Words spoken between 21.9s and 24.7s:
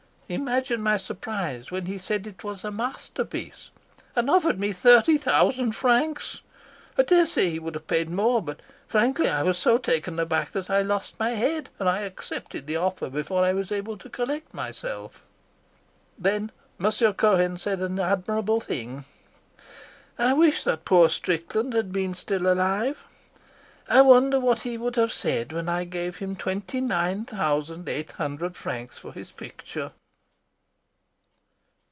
been still alive. I wonder what